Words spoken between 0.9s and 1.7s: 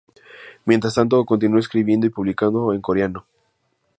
tanto continuó